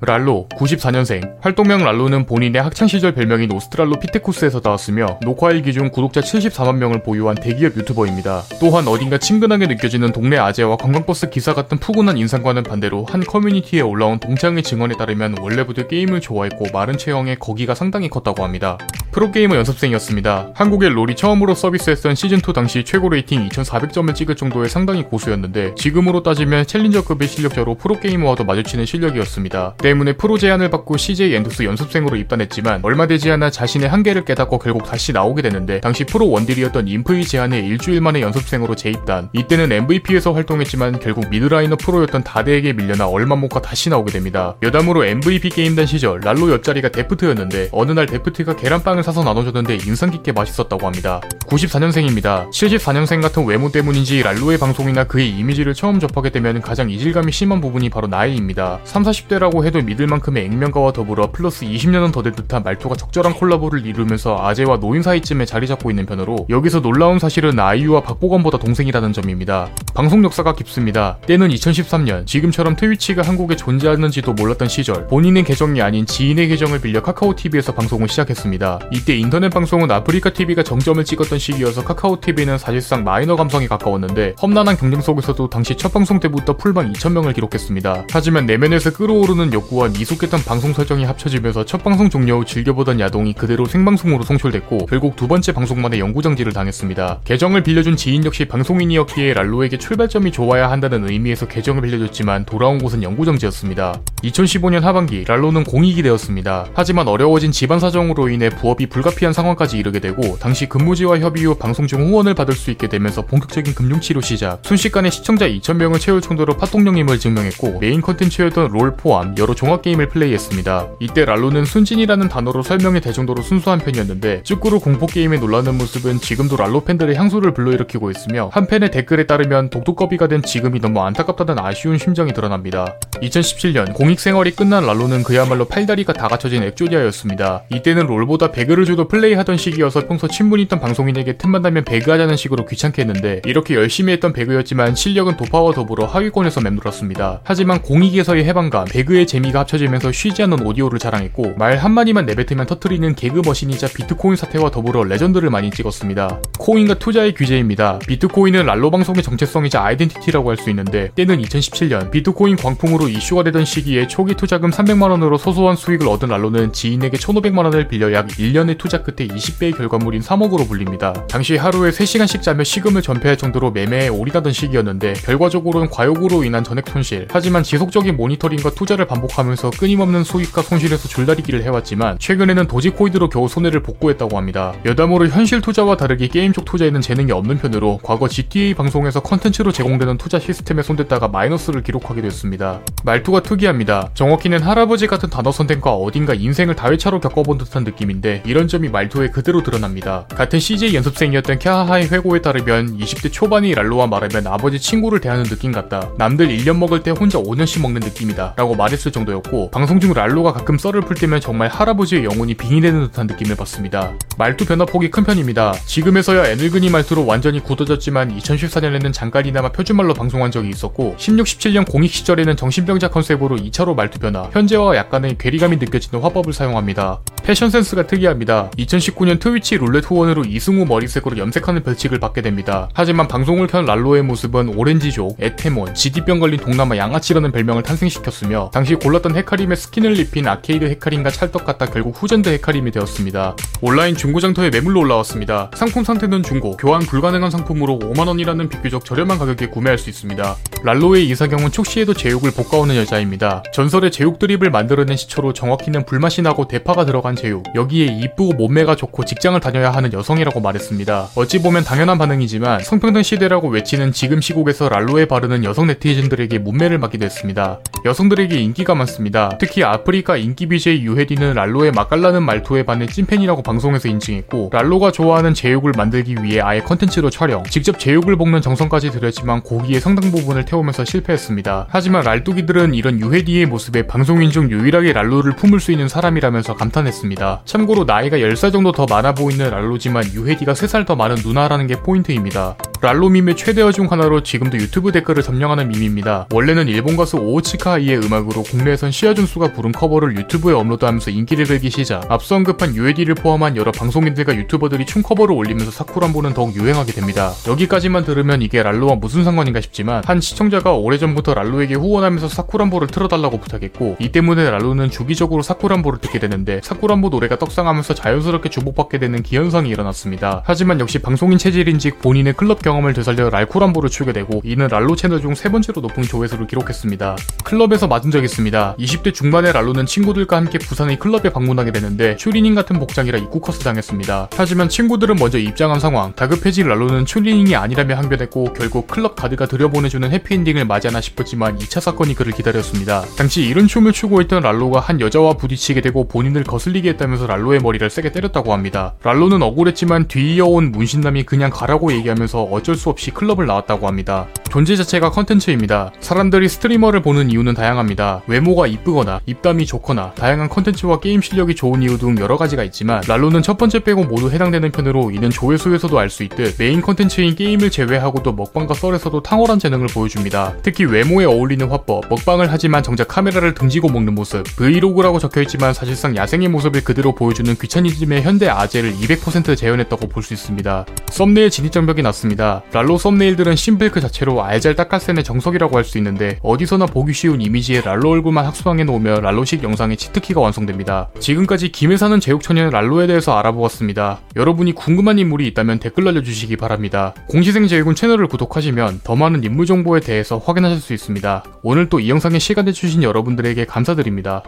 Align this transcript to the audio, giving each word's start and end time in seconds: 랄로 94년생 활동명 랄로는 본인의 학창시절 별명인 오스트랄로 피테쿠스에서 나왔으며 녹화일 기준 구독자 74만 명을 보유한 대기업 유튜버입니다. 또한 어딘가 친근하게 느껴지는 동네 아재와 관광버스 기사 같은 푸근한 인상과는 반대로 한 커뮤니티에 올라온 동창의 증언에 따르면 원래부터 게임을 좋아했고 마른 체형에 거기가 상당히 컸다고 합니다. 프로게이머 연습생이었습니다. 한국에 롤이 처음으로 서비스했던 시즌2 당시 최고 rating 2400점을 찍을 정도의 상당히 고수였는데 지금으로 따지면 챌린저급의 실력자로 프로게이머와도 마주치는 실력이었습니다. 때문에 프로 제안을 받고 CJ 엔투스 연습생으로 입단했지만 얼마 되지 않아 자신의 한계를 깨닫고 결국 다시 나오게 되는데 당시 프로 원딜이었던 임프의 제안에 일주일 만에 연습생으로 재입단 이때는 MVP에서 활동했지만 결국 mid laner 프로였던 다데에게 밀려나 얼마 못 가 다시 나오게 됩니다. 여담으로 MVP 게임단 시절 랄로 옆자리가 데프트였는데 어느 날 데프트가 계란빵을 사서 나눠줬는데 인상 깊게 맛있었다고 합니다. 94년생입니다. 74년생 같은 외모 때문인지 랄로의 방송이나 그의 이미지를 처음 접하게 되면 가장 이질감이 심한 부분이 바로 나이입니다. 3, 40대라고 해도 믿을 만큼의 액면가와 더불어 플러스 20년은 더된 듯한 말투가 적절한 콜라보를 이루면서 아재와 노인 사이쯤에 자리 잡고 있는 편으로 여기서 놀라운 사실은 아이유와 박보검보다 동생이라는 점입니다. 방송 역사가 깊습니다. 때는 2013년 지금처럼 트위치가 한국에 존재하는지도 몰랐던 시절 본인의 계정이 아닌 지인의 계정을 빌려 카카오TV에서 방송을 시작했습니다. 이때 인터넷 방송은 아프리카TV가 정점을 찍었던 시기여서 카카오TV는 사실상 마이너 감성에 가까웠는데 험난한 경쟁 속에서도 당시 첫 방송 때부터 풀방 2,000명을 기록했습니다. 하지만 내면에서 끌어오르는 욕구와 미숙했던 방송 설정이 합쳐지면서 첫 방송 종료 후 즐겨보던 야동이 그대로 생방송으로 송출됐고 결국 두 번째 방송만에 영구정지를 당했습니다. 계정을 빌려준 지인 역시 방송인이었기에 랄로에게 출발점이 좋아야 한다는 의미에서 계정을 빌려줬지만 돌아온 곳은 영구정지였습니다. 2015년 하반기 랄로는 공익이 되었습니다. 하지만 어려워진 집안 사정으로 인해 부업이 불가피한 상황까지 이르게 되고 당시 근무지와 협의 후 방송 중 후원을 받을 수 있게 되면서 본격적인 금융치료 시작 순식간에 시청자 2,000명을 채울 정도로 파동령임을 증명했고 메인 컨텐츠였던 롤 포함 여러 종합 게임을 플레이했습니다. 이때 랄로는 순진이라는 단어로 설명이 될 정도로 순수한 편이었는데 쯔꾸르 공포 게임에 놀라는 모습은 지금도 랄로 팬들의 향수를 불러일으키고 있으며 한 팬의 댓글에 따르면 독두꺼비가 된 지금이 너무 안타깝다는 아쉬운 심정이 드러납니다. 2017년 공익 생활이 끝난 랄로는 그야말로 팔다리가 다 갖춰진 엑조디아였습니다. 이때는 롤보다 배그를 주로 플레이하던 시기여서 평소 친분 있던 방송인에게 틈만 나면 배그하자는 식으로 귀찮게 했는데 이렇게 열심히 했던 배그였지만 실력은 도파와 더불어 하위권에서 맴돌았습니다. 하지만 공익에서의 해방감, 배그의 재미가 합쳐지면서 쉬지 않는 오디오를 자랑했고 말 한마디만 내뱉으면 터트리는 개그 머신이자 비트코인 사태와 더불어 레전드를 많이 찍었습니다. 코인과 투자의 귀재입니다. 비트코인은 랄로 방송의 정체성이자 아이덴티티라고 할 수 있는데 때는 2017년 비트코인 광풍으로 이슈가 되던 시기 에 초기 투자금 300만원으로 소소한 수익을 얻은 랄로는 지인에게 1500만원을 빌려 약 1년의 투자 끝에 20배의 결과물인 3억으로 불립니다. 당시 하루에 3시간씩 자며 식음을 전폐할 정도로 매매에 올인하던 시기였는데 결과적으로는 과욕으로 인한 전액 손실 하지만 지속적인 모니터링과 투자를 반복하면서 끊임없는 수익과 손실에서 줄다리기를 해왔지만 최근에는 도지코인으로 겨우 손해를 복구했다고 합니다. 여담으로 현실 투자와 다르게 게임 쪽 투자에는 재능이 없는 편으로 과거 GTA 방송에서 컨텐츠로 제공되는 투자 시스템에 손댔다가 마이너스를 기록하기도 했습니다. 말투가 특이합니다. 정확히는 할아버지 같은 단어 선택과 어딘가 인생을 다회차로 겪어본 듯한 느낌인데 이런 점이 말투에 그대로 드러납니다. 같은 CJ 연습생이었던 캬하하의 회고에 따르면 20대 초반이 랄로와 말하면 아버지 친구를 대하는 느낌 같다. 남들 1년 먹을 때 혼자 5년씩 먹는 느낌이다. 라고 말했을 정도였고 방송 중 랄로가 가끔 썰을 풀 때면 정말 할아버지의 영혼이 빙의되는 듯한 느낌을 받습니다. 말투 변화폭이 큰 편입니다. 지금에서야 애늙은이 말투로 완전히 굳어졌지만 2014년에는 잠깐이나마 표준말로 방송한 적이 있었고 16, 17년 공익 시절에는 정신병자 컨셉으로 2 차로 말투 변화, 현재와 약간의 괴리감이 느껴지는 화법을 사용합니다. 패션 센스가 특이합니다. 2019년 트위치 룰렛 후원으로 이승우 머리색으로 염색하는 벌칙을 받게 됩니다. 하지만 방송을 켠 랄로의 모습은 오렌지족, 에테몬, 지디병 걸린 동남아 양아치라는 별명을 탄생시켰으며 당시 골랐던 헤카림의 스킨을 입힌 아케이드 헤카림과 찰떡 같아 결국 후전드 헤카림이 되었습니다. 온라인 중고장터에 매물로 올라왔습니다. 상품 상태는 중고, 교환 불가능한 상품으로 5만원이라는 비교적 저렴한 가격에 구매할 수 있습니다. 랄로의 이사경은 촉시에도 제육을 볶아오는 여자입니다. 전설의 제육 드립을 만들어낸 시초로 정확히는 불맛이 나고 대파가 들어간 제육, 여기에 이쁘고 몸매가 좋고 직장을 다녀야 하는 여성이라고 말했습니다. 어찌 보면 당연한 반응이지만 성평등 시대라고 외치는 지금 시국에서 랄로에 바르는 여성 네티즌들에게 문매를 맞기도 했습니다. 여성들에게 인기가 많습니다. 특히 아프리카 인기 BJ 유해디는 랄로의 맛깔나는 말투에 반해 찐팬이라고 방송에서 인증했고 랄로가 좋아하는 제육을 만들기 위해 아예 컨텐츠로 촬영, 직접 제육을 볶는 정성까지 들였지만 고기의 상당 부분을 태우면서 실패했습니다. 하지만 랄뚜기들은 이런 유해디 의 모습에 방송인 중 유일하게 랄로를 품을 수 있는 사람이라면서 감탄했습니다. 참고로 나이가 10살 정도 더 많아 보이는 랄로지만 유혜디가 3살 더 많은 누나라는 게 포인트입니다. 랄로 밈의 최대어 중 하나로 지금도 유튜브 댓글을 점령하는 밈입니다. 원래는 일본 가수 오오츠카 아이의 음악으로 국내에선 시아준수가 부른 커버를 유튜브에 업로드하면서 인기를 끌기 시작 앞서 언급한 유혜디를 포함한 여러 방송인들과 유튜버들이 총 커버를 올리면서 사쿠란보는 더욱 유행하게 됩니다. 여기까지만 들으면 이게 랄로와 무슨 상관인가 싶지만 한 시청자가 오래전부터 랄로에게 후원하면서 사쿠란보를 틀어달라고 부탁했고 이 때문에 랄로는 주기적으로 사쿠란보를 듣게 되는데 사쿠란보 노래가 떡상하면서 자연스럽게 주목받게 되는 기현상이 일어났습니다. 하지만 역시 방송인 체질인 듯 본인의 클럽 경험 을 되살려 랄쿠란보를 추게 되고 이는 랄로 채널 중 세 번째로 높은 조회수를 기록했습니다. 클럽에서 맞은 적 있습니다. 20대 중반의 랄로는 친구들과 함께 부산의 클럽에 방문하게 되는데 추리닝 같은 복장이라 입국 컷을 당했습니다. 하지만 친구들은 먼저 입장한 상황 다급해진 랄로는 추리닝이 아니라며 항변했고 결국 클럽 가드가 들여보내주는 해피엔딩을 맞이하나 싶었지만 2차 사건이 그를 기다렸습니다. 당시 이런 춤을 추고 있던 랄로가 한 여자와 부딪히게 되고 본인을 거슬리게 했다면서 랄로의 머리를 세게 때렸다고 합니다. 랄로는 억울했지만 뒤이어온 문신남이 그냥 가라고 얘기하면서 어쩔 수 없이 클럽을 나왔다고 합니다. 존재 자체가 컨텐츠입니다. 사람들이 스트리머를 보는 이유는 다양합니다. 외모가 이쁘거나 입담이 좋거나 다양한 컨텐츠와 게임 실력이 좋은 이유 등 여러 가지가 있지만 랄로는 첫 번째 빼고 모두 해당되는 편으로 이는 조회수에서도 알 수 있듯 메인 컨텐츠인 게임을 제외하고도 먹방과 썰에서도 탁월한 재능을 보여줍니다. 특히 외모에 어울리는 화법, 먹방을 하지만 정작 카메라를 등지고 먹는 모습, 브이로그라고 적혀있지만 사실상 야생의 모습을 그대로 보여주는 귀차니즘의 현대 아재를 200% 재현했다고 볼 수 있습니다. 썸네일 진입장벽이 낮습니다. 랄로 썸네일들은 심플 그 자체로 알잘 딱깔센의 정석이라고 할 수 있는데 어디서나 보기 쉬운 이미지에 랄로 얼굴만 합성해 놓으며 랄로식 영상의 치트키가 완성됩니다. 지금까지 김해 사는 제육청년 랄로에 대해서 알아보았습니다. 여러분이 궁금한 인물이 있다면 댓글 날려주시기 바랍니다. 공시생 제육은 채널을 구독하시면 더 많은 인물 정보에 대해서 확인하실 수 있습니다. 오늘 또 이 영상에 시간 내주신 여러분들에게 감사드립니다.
랄로 0.00 0.46
94년생 0.58 1.36
활동명 1.40 1.82
랄로는 1.82 2.26
본인의 2.26 2.62
학창시절 2.62 3.14
별명인 3.14 3.50
오스트랄로 3.50 3.98
피테쿠스에서 3.98 4.60
나왔으며 4.62 5.18
녹화일 5.22 5.62
기준 5.62 5.90
구독자 5.90 6.20
74만 6.20 6.76
명을 6.76 7.02
보유한 7.02 7.34
대기업 7.34 7.76
유튜버입니다. 7.76 8.42
또한 8.60 8.86
어딘가 8.88 9.16
친근하게 9.16 9.66
느껴지는 9.66 10.12
동네 10.12 10.36
아재와 10.36 10.76
관광버스 10.76 11.30
기사 11.30 11.54
같은 11.54 11.78
푸근한 11.78 12.18
인상과는 12.18 12.62
반대로 12.64 13.06
한 13.06 13.22
커뮤니티에 13.22 13.80
올라온 13.80 14.18
동창의 14.18 14.62
증언에 14.64 14.96
따르면 14.96 15.36
원래부터 15.40 15.86
게임을 15.86 16.20
좋아했고 16.20 16.66
마른 16.74 16.98
체형에 16.98 17.36
거기가 17.36 17.74
상당히 17.74 18.10
컸다고 18.10 18.44
합니다. 18.44 18.76
프로게이머 19.12 19.56
연습생이었습니다. 19.56 20.50
한국에 20.54 20.90
롤이 20.90 21.16
처음으로 21.16 21.54
서비스했던 21.54 22.12
시즌2 22.12 22.52
당시 22.52 22.84
최고 22.84 23.08
rating 23.08 23.48
2400점을 23.48 24.14
찍을 24.14 24.36
정도의 24.36 24.68
상당히 24.68 25.04
고수였는데 25.04 25.74
지금으로 25.74 26.22
따지면 26.22 26.66
챌린저급의 26.66 27.26
실력자로 27.26 27.76
프로게이머와도 27.76 28.44
마주치는 28.44 28.84
실력이었습니다. 28.84 29.76
때문에 29.86 30.14
프로 30.14 30.36
제안을 30.36 30.68
받고 30.68 30.96
CJ 30.96 31.34
엔투스 31.34 31.62
연습생으로 31.62 32.16
입단했지만 32.16 32.80
얼마 32.82 33.06
되지 33.06 33.30
않아 33.30 33.50
자신의 33.50 33.88
한계를 33.88 34.24
깨닫고 34.24 34.58
결국 34.58 34.82
다시 34.84 35.12
나오게 35.12 35.42
되는데 35.42 35.80
당시 35.80 36.02
프로 36.02 36.28
원딜이었던 36.28 36.88
임프의 36.88 37.24
제안에 37.24 37.60
일주일 37.60 38.00
만에 38.00 38.20
연습생으로 38.20 38.74
재입단 38.74 39.28
이때는 39.32 39.70
MVP에서 39.70 40.32
활동했지만 40.32 40.98
결국 40.98 41.28
mid 41.30 41.47
laner 41.47 41.76
프로였던 41.76 42.24
다데에게 42.24 42.72
밀려나 42.72 43.06
얼마 43.06 43.36
못 43.36 43.46
가 43.46 43.62
다시 43.62 43.88
나오게 43.88 44.10
됩니다. 44.10 44.56
여담으로 44.64 45.04
MVP 45.04 45.50
게임단 45.50 45.86
시절 45.86 46.18
랄로 46.20 46.50
옆자리가 46.50 46.88
데프트였는데 46.88 47.68
어느 47.70 47.92
날 47.92 48.06
데프트가 48.06 48.56
계란빵을 48.56 49.04
사서 49.04 49.22
나눠줬는데 49.22 49.78
인상 49.86 50.10
깊게 50.10 50.32
맛있었다고 50.32 50.84
합니다. 50.84 51.20
94년생입니다. 51.46 52.50
74년생 52.50 53.22
같은 53.22 53.46
외모 53.46 53.70
때문인지 53.70 54.22
랄로의 54.24 54.58
방송이나 54.58 55.04
그의 55.04 55.30
이미지를 55.30 55.74
처음 55.74 56.00
접하게 56.00 56.30
되면 56.30 56.60
가장 56.60 56.90
이질감이 56.90 57.30
심한 57.30 57.60
부분이 57.60 57.88
바로 57.88 58.08
나이입니다. 58.08 58.80
3, 58.82 59.04
40대라고 59.04 59.64
해도 59.64 59.75
믿을 59.82 60.06
만큼의 60.06 60.44
액면가와 60.46 60.92
더불어 60.92 61.30
플러스 61.32 61.64
20년은 61.64 62.12
더된 62.12 62.34
듯한 62.34 62.62
말투가 62.62 62.96
적절한 62.96 63.34
콜라보를 63.34 63.86
이루면서 63.86 64.38
아재와 64.40 64.80
노인 64.80 65.02
사이쯤에 65.02 65.44
자리 65.44 65.66
잡고 65.66 65.90
있는 65.90 66.06
편으로 66.06 66.46
여기서 66.48 66.80
놀라운 66.80 67.18
사실은 67.18 67.58
아이유와 67.58 68.02
박보검보다 68.02 68.58
동생이라는 68.58 69.12
점입니다. 69.12 69.70
방송 69.96 70.22
역사가 70.22 70.54
깊습니다. 70.54 71.16
때는 71.26 71.48
2013년 71.48 72.26
지금처럼 72.26 72.76
트위치가 72.76 73.22
한국에 73.22 73.56
존재하는지도 73.56 74.34
몰랐던 74.34 74.68
시절 74.68 75.06
본인의 75.06 75.44
계정이 75.44 75.80
아닌 75.80 76.04
지인의 76.04 76.48
계정을 76.48 76.82
빌려 76.82 77.00
카카오TV에서 77.00 77.72
방송을 77.72 78.06
시작했습니다. 78.06 78.78
이때 78.92 79.16
인터넷 79.16 79.48
방송은 79.48 79.90
아프리카TV가 79.90 80.64
정점을 80.64 81.02
찍었던 81.02 81.38
시기여서 81.38 81.82
카카오TV는 81.84 82.58
사실상 82.58 83.04
마이너 83.04 83.36
감성에 83.36 83.68
가까웠는데 83.68 84.34
험난한 84.42 84.76
경쟁 84.76 85.00
속에서도 85.00 85.48
당시 85.48 85.74
첫 85.78 85.94
방송 85.94 86.20
때부터 86.20 86.58
풀방 86.58 86.92
2,000명을 86.92 87.34
기록했습니다. 87.34 88.04
하지만 88.10 88.44
내면에서 88.44 88.92
끌어오르는 88.92 89.54
욕구와 89.54 89.88
미숙했던 89.88 90.42
방송 90.44 90.74
설정이 90.74 91.04
합쳐지면서 91.06 91.64
첫 91.64 91.82
방송 91.82 92.10
종료 92.10 92.40
후 92.40 92.44
즐겨보던 92.44 93.00
야동이 93.00 93.32
그대로 93.32 93.64
생방송으로 93.64 94.24
송출됐고 94.24 94.84
결국 94.90 95.16
두 95.16 95.26
번째 95.26 95.52
방송만에 95.52 95.98
영구정지를 96.00 96.52
당했습니다. 96.52 97.20
계정을 97.24 97.62
빌려준 97.62 97.96
지인 97.96 98.26
역시 98.26 98.44
방송인이었기에 98.44 99.32
랄로에게 99.32 99.78
출발점이 99.86 100.32
좋아야 100.32 100.68
한다는 100.68 101.08
의미에서 101.08 101.46
계정을 101.46 101.82
빌려줬지만 101.82 102.44
돌아온 102.44 102.78
곳은 102.78 103.04
영구정지였습니다. 103.04 104.00
2015년 104.26 104.80
하반기 104.80 105.24
랄로는 105.26 105.64
공익이 105.64 106.02
되었습니다. 106.02 106.66
하지만 106.74 107.08
어려워진 107.08 107.52
집안 107.52 107.80
사정으로 107.80 108.28
인해 108.28 108.48
부업이 108.50 108.86
불가피한 108.86 109.32
상황까지 109.32 109.78
이르게 109.78 110.00
되고 110.00 110.38
당시 110.38 110.68
근무지와 110.68 111.18
협의 111.18 111.44
후 111.44 111.54
방송 111.54 111.86
중 111.86 112.06
후원을 112.06 112.34
받을 112.34 112.54
수 112.54 112.70
있게 112.70 112.88
되면서 112.88 113.22
본격적인 113.22 113.74
금융치료 113.74 114.20
시작 114.20 114.60
순식간에 114.64 115.10
시청자 115.10 115.48
2,000명을 115.48 116.00
채울 116.00 116.20
정도로 116.20 116.56
파동령임을 116.56 117.18
증명했고 117.18 117.78
메인 117.80 118.00
컨텐츠였던 118.00 118.72
롤 118.72 118.96
포함 118.96 119.34
여러 119.38 119.54
종합 119.54 119.82
게임을 119.82 120.08
플레이했습니다. 120.08 120.88
이때 121.00 121.24
랄로는 121.24 121.64
순진이라는 121.64 122.28
단어로 122.28 122.62
설명이 122.62 123.00
될 123.00 123.12
정도로 123.12 123.42
순수한 123.42 123.78
편이었는데 123.78 124.42
쯔꾸르 124.42 124.80
공포 124.80 125.06
게임에 125.06 125.38
놀라는 125.38 125.76
모습은 125.78 126.20
지금도 126.20 126.56
랄로 126.56 126.84
팬들의 126.84 127.14
향수를 127.14 127.54
불러일으키고 127.54 128.10
있으며 128.10 128.50
한 128.52 128.66
팬의 128.66 128.90
댓글에 128.90 129.26
따르면 129.26 129.70
독두꺼비가 129.70 130.28
된 130.28 130.42
지금이 130.42 130.80
너무 130.80 131.00
안타깝다는 131.00 131.58
아쉬운 131.58 131.98
심정이 131.98 132.32
드러납니다. 132.32 132.94
2017년 133.22 133.94
공익 133.94 134.15
생활이 134.20 134.50
끝난 134.50 134.86
랄로는 134.86 135.22
그야말로 135.22 135.64
팔다리가 135.64 136.12
다 136.12 136.28
갖춰진 136.28 136.62
엑조디아였습니다. 136.62 137.64
이때는 137.72 138.06
롤보다 138.06 138.50
배그를 138.52 138.84
주로 138.84 139.08
플레이하던 139.08 139.56
시기여서 139.56 140.06
평소 140.06 140.28
친분 140.28 140.60
있던 140.60 140.80
방송인에게 140.80 141.38
틈만 141.38 141.62
나면 141.62 141.84
배그하자는 141.84 142.36
식으로 142.36 142.66
귀찮게 142.66 143.02
했는데 143.02 143.40
이렇게 143.46 143.74
열심히 143.74 144.12
했던 144.12 144.32
배그였지만 144.32 144.94
실력은 144.94 145.36
도파와 145.36 145.72
더불어 145.72 146.06
하위권에서 146.06 146.60
맴돌았습니다. 146.60 147.40
하지만 147.44 147.80
공익에서의 147.82 148.44
해방감, 148.44 148.86
배그의 148.86 149.26
재미가 149.26 149.60
합쳐지면서 149.60 150.12
쉬지 150.12 150.42
않는 150.42 150.66
오디오를 150.66 150.98
자랑했고 150.98 151.54
말 151.56 151.76
한마디만 151.76 152.26
내뱉으면 152.26 152.66
터트리는 152.66 153.14
개그 153.14 153.42
머신이자 153.44 153.88
비트코인 153.88 154.36
사태와 154.36 154.70
더불어 154.70 155.04
레전드를 155.04 155.50
많이 155.50 155.70
찍었습니다. 155.70 156.40
코인과 156.58 156.94
투자의 156.94 157.34
귀재입니다. 157.34 157.98
비트코인은 158.00 158.66
랄로 158.66 158.90
방송의 158.90 159.22
정체성이자 159.22 159.82
아이덴티티라고 159.82 160.50
할 160.50 160.56
수 160.56 160.70
있는데 160.70 161.10
때는 161.14 161.42
2017년 161.42 162.10
비트코인 162.10 162.56
광풍으로 162.56 163.08
이슈가 163.08 163.42
되던 163.44 163.66
시기 163.66 163.95
에 163.96 164.06
초기 164.06 164.34
투자금 164.34 164.70
300만원으로 164.70 165.38
소소한 165.38 165.74
수익을 165.74 166.06
얻은 166.08 166.28
랄로는 166.28 166.72
지인에게 166.72 167.16
1500만원을 167.16 167.88
빌려 167.88 168.12
약 168.12 168.26
1년의 168.28 168.76
투자 168.76 169.02
끝에 169.02 169.26
20배의 169.28 169.76
결과물인 169.76 170.20
3억으로 170.20 170.68
불립니다. 170.68 171.12
당시 171.28 171.56
하루에 171.56 171.90
3시간씩 171.90 172.42
자며 172.42 172.62
식음을 172.64 173.00
전폐할 173.00 173.38
정도로 173.38 173.70
매매에 173.70 174.08
올인하던 174.08 174.52
시기였는데 174.52 175.14
결과적으로는 175.14 175.88
과욕으로 175.88 176.44
인한 176.44 176.62
전액 176.62 176.88
손실 176.88 177.26
하지만 177.30 177.62
지속적인 177.62 178.16
모니터링과 178.16 178.70
투자를 178.70 179.06
반복하면서 179.06 179.70
끊임없는 179.70 180.24
수익과 180.24 180.62
손실에서 180.62 181.08
줄다리기를 181.08 181.62
해왔지만 181.62 182.18
최근에는 182.18 182.66
도지코인으로 182.66 183.30
겨우 183.30 183.48
손해를 183.48 183.80
복구했다고 183.82 184.36
합니다. 184.36 184.74
여담으로 184.84 185.28
현실 185.28 185.60
투자와 185.60 185.96
다르게 185.96 186.28
게임 186.28 186.52
쪽 186.52 186.64
투자에는 186.64 187.00
재능이 187.00 187.32
없는 187.32 187.58
편으로 187.58 188.00
과거 188.02 188.28
GTA 188.28 188.74
방송에서 188.74 189.20
컨텐츠로 189.20 189.72
제공되는 189.72 190.18
투자 190.18 190.38
시스템에 190.38 190.82
손댔다가 190.82 191.28
마이너스를 191.28 191.82
기록하기도 191.82 192.26
했습니다. 192.26 192.80
말투가 193.04 193.42
특이합니다. 193.42 193.85
정확히는 194.14 194.62
할아버지 194.62 195.06
같은 195.06 195.30
단어 195.30 195.52
선택과 195.52 195.94
어딘가 195.94 196.34
인생을 196.34 196.74
다회차로 196.74 197.20
겪어본 197.20 197.58
듯한 197.58 197.84
느낌인데 197.84 198.42
이런 198.44 198.68
점이 198.68 198.88
말투에 198.88 199.28
그대로 199.28 199.62
드러납니다. 199.62 200.26
같은 200.28 200.58
CJ 200.58 200.94
연습생이었던 200.94 201.58
캬하하의 201.58 202.10
회고에 202.10 202.40
따르면 202.40 202.98
20대 202.98 203.32
초반이 203.32 203.74
랄로와 203.74 204.06
말하면 204.06 204.46
아버지 204.46 204.80
친구를 204.80 205.20
대하는 205.20 205.44
느낌 205.44 205.72
같다. 205.72 206.10
남들 206.18 206.48
1년 206.48 206.78
먹을 206.78 207.02
때 207.02 207.10
혼자 207.10 207.38
5년씩 207.38 207.82
먹는 207.82 208.00
느낌이다. 208.00 208.54
라고 208.56 208.74
말했을 208.74 209.12
정도였고 209.12 209.70
방송 209.70 210.00
중 210.00 210.12
랄로가 210.12 210.52
가끔 210.52 210.78
썰을 210.78 211.02
풀 211.02 211.16
때면 211.16 211.40
정말 211.40 211.68
할아버지의 211.68 212.24
영혼이 212.24 212.54
빙의되는 212.54 213.08
듯한 213.08 213.26
느낌을 213.26 213.56
받습니다. 213.56 214.12
말투 214.36 214.64
변화폭이 214.64 215.10
큰 215.10 215.24
편입니다. 215.24 215.72
지금에서야 215.86 216.50
애늙은이 216.50 216.90
말투로 216.90 217.24
완전히 217.26 217.60
굳어졌지만 217.60 218.36
2014년에는 218.36 219.12
잠깐이나마 219.12 219.70
표준말로 219.70 220.14
방송한 220.14 220.50
적이 220.50 220.70
있었고 220.70 221.14
16, 221.18 221.46
17년 221.46 221.90
공익 221.90 222.12
시절에는 222.12 222.56
정신병자 222.56 223.08
컨셉으로 223.08 223.56
2 223.56 223.70
차로 223.76 223.94
말투 223.94 224.18
변화, 224.18 224.48
현재와 224.54 224.96
약간의 224.96 225.36
괴리감이 225.36 225.76
느껴지는 225.76 226.22
화법을 226.22 226.54
사용합니다. 226.54 227.20
패션 227.42 227.68
센스가 227.68 228.06
특이합니다. 228.06 228.70
2019년 228.78 229.38
트위치 229.38 229.76
룰렛 229.76 230.10
후원으로 230.10 230.44
이승우 230.46 230.86
머리색으로 230.86 231.36
염색하는 231.36 231.82
벌칙을 231.82 232.18
받게 232.18 232.40
됩니다. 232.40 232.88
하지만 232.94 233.28
방송을 233.28 233.66
켠 233.66 233.84
랄로의 233.84 234.22
모습은 234.22 234.76
오렌지족, 234.76 235.36
에테몬, 235.38 235.94
지디병 235.94 236.40
걸린 236.40 236.58
동남아 236.58 236.96
양아치라는 236.96 237.52
별명을 237.52 237.82
탄생시켰으며 237.82 238.70
당시 238.72 238.94
골랐던 238.94 239.36
헤카림의 239.36 239.76
스킨을 239.76 240.18
입힌 240.18 240.48
아케이드 240.48 240.86
헤카림과 240.86 241.30
찰떡 241.30 241.66
같아 241.66 241.84
결국 241.84 242.20
후전드 242.20 242.48
헤카림이 242.48 242.90
되었습니다. 242.90 243.56
온라인 243.82 244.16
중고장터에 244.16 244.70
매물로 244.70 245.00
올라왔습니다. 245.00 245.70
상품 245.74 246.02
상태는 246.02 246.42
중고, 246.42 246.78
교환 246.78 247.02
불가능한 247.02 247.50
상품으로 247.50 247.98
5만원이라는 247.98 248.70
비교적 248.70 249.04
저렴한 249.04 249.38
가격에 249.38 249.66
구매할 249.68 249.98
수 249.98 250.08
있습니다. 250.08 250.56
랄로의 250.82 251.28
이사경은 251.28 251.70
촉시에도 251.70 252.14
제육을 252.14 252.52
볶아오는 252.52 252.96
여자입니다. 252.96 253.62
전설의 253.72 254.10
제육 254.10 254.38
드립을 254.38 254.70
만들어낸 254.70 255.16
시초로 255.16 255.52
정확히는 255.52 256.06
불맛이 256.06 256.42
나고 256.42 256.68
대파가 256.68 257.04
들어간 257.04 257.36
제육, 257.36 257.64
여기에 257.74 258.06
이쁘고 258.06 258.54
몸매가 258.54 258.96
좋고 258.96 259.24
직장을 259.24 259.58
다녀야 259.60 259.90
하는 259.90 260.12
여성이라고 260.12 260.60
말했습니다. 260.60 261.28
어찌 261.34 261.60
보면 261.60 261.84
당연한 261.84 262.18
반응이지만 262.18 262.80
성평등 262.80 263.22
시대라고 263.22 263.68
외치는 263.68 264.12
지금 264.12 264.40
시국에서 264.40 264.88
랄로에 264.88 265.26
바르는 265.26 265.64
여성 265.64 265.86
네티즌들에게 265.88 266.58
문매를 266.58 266.98
맞기도 266.98 267.24
했습니다. 267.24 267.80
여성들에게 268.04 268.56
인기가 268.56 268.94
많습니다. 268.94 269.50
특히 269.58 269.82
아프리카 269.82 270.36
인기 270.36 270.66
BJ 270.66 271.02
유해디는 271.02 271.54
랄로의 271.54 271.92
맛깔나는 271.92 272.42
말투에 272.42 272.84
반해 272.84 273.06
찐팬이라고 273.06 273.62
방송에서 273.62 274.08
인증했고 274.08 274.70
랄로가 274.72 275.12
좋아하는 275.12 275.54
제육을 275.54 275.92
만들기 275.96 276.36
위해 276.42 276.60
아예 276.60 276.80
컨텐츠로 276.80 277.30
촬영, 277.30 277.64
직접 277.64 277.98
제육을 277.98 278.36
볶는 278.36 278.62
정성까지 278.62 279.10
들였지만 279.10 279.62
고기의 279.62 280.00
상당 280.00 280.30
부분을 280.30 280.64
태우면서 280.64 281.04
실패했습니다. 281.04 281.86
하지만 281.88 282.24
랄뚜기들은 282.24 282.94
이런 282.94 283.20
유해디 283.20 283.55
의 283.56 283.66
모습에 283.66 284.06
방송인 284.06 284.50
중 284.50 284.70
유일하게 284.70 285.12
랄로를 285.12 285.56
품을 285.56 285.80
수 285.80 285.92
있는 285.92 286.08
사람이라면서 286.08 286.74
감탄했습니다. 286.74 287.62
참고로 287.64 288.04
나이가 288.04 288.38
10살 288.38 288.72
정도 288.72 288.92
더 288.92 289.06
많아 289.08 289.34
보이는 289.34 289.70
랄로지만 289.70 290.24
유혜디가 290.34 290.72
3살 290.72 291.06
더 291.06 291.16
많은 291.16 291.36
누나라는 291.36 291.86
게 291.86 291.96
포인트입니다. 291.96 292.76
랄로 293.06 293.28
밈의 293.28 293.54
최대어 293.54 293.92
중 293.92 294.10
하나로 294.10 294.42
지금도 294.42 294.78
유튜브 294.78 295.12
댓글을 295.12 295.44
점령하는 295.44 295.90
밈입니다. 295.90 296.48
원래는 296.52 296.88
일본 296.88 297.16
가수 297.16 297.36
오오츠카 297.36 297.87
아이의 297.87 298.16
음악으로 298.16 298.64
국내에선 298.64 299.12
시아준수가 299.12 299.74
부른 299.74 299.92
커버를 299.92 300.36
유튜브에 300.36 300.74
업로드하면서 300.74 301.30
인기를 301.30 301.66
끌기 301.66 301.88
시작 301.88 302.28
앞서 302.28 302.56
언급한 302.56 302.96
유혜디를 302.96 303.36
포함한 303.36 303.76
여러 303.76 303.92
방송인들과 303.92 304.56
유튜버들이 304.56 305.06
총 305.06 305.22
커버를 305.22 305.54
올리면서 305.54 305.92
사쿠란보는 305.92 306.54
더욱 306.54 306.74
유행하게 306.74 307.12
됩니다. 307.12 307.52
여기까지만 307.68 308.24
들으면 308.24 308.60
이게 308.60 308.82
랄로와 308.82 309.14
무슨 309.14 309.44
상관인가 309.44 309.80
싶지만 309.80 310.24
한 310.26 310.40
시청자가 310.40 310.94
오래전부터 310.94 311.54
랄로에게 311.54 311.94
후원하면서 311.94 312.48
사쿠란보를 312.48 313.06
틀어달라고 313.06 313.60
부탁했고 313.60 314.16
이 314.18 314.32
때문에 314.32 314.68
랄로는 314.68 315.12
주기적으로 315.12 315.62
사쿠란보를 315.62 316.18
듣게 316.18 316.40
되는데 316.40 316.80
사쿠란보 316.82 317.28
노래가 317.28 317.56
떡상하면서 317.56 318.14
자연스럽게 318.14 318.68
주목받게 318.68 319.20
되는 319.20 319.44
기현상이 319.44 319.90
일어났습니다. 319.90 320.64
하지만 320.66 320.98
역시 320.98 321.20
방송인 321.20 321.56
체질인 321.56 321.97
듯 321.97 322.20
본인의 322.20 322.54
클럽 322.54 322.82
경험 322.82 322.95
을 323.04 323.12
되살려 323.12 323.50
랄쿠란보를 323.50 324.08
추게 324.10 324.32
되고 324.32 324.60
이는 324.64 324.88
랄로 324.88 325.16
채널 325.16 325.40
중 325.40 325.54
세 325.56 325.70
번째로 325.70 326.00
높은 326.02 326.22
조회수를 326.22 326.66
기록했습니다. 326.66 327.36
클럽에서 327.64 328.06
맞은 328.06 328.30
적 328.30 328.44
있습니다. 328.44 328.96
20대 328.98 329.32
중반의 329.32 329.72
랄로는 329.72 330.06
친구들과 330.06 330.56
함께 330.56 330.78
부산의 330.78 331.18
클럽에 331.18 331.50
방문하게 331.52 331.92
되는데 331.92 332.36
추리닝 332.36 332.74
같은 332.74 332.98
복장이라 332.98 333.38
입국 333.38 333.60
컷을 333.62 333.80
당했습니다. 333.84 334.50
하지만 334.56 334.88
친구들은 334.88 335.36
먼저 335.36 335.58
입장한 335.58 335.98
상황 336.00 336.32
다급해진 336.34 336.88
랄로는 336.88 337.24
추리닝이 337.26 337.74
아니라며 337.74 338.16
항변했고 338.16 338.74
결국 338.74 339.06
클럽 339.06 339.34
가드가 339.36 339.66
들여보내주는 339.66 340.30
해피엔딩을 340.30 340.84
맞이하나 340.84 341.20
싶었지만 341.20 341.78
2차 341.78 342.00
사건이 342.00 342.34
그를 342.34 342.52
기다렸습니다. 342.52 343.22
당시 343.38 343.62
이런 343.62 343.86
춤을 343.88 344.12
추고 344.12 344.40
있던 344.42 344.62
랄로가 344.62 345.00
한 345.00 345.20
여자와 345.20 345.54
부딪히게 345.54 346.00
되고 346.02 346.28
본인을 346.28 346.64
거슬리게 346.64 347.10
했다면서 347.10 347.46
랄로의 347.46 347.80
머리를 347.80 348.08
세게 348.10 348.32
때렸다고 348.32 348.72
합니다. 348.72 349.14
랄로는 349.22 349.62
억울했지만 349.62 350.28
뒤이어온 350.28 350.92
문신남이 350.92 351.44
그냥 351.44 351.70
가라고 351.70 352.12
얘기하면서 352.12 352.62
어쩔 352.76 352.94
수 352.94 353.10
없이 353.10 353.30
클럽을 353.30 353.66
나왔다고 353.66 354.06
합니다. 354.06 354.46
존재 354.70 354.94
자체가 354.96 355.30
컨텐츠입니다. 355.30 356.12
사람들이 356.20 356.68
스트리머를 356.68 357.22
보는 357.22 357.50
이유는 357.50 357.74
다양합니다. 357.74 358.42
외모가 358.46 358.86
이쁘거나 358.86 359.40
입담이 359.46 359.86
좋거나 359.86 360.32
다양한 360.34 360.68
컨텐츠와 360.68 361.20
게임 361.20 361.40
실력이 361.40 361.74
좋은 361.74 362.02
이유 362.02 362.18
등 362.18 362.36
여러 362.38 362.56
가지가 362.56 362.82
있지만 362.84 363.22
랄로는 363.26 363.62
첫 363.62 363.78
번째 363.78 364.00
빼고 364.00 364.24
모두 364.24 364.50
해당되는 364.50 364.92
편으로 364.92 365.30
이는 365.30 365.50
조회수에서도 365.50 366.18
알 366.18 366.26
수 366.30 366.42
있듯 366.42 366.74
메인 366.78 367.00
컨텐츠인 367.00 367.54
게임을 367.54 367.90
제외하고도 367.90 368.52
먹방과 368.52 368.94
썰에서도 368.94 369.42
탁월한 369.42 369.78
재능을 369.78 370.08
보여줍니다. 370.08 370.74
특히 370.82 371.04
외모에 371.04 371.44
어울리는 371.46 371.88
화법, 371.88 372.28
먹방을 372.28 372.70
하지만 372.70 373.02
정작 373.02 373.28
카메라를 373.28 373.74
등지고 373.74 374.08
먹는 374.10 374.34
모습, 374.34 374.64
브이로그라고 374.76 375.38
적혀있지만 375.38 375.94
사실상 375.94 376.36
야생의 376.36 376.68
모습을 376.68 377.04
그대로 377.04 377.34
보여주는 377.34 377.72
귀차니즘의 377.74 378.42
현대 378.42 378.68
아재를 378.68 379.14
200% 379.14 379.76
재현했다고 379.76 380.28
볼 380.28 380.42
수 380.42 380.52
있습니다. 380.54 381.06
썸네일 381.30 381.70
진입장벽이 381.70 382.22
낮습니다. 382.22 382.65
랄로 382.92 383.18
썸네일들은 383.18 383.76
심플 383.76 384.10
그 384.10 384.20
자체로 384.20 384.62
알잘 384.62 384.94
딱깔센의 384.96 385.44
정석이라고 385.44 385.96
할 385.96 386.06
수 386.06 386.18
있는데 386.18 386.58
어디서나 386.62 387.06
보기 387.06 387.32
쉬운 387.32 387.60
이미지에 387.60 388.00
랄로 388.02 388.30
얼굴만 388.30 388.64
합성해 388.64 389.02
놓으며 389.04 389.40
랄로식 389.40 389.82
영상의 389.82 390.16
치트키가 390.16 390.60
완성됩니다. 390.60 391.30
지금까지 391.40 391.90
김해 391.90 392.16
사는 392.16 392.38
제육청년 392.38 392.90
랄로에 392.90 393.26
대해서 393.26 393.56
알아보았습니다. 393.58 394.38
여러분이 394.54 394.92
궁금한 394.92 395.38
인물이 395.40 395.66
있다면 395.68 395.98
댓글 395.98 396.24
날려주시기 396.24 396.76
바랍니다. 396.76 397.34
공시생 397.48 397.86
제육은 397.88 398.14
채널을 398.14 398.46
구독하시면 398.46 399.20
더 399.24 399.34
많은 399.34 399.64
인물 399.64 399.86
정보에 399.86 400.20
대해서 400.20 400.58
확인하실 400.58 401.00
수 401.00 401.12
있습니다. 401.12 401.64
오늘 401.82 402.08
또 402.08 402.20
이 402.20 402.30
영상에 402.30 402.58
시간 402.58 402.86
내주신 402.86 403.22
여러분들에게 403.22 403.84
감사드립니다. 403.84 404.62